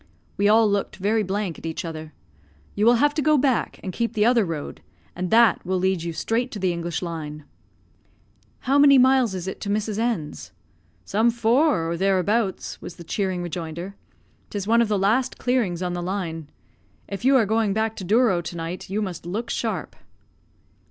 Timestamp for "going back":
17.45-17.95